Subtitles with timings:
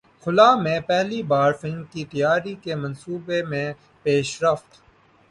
[0.23, 3.67] خلا میں پہلی بار فلم کی تیاری کے منصوبے میں
[4.05, 4.81] پیشرفت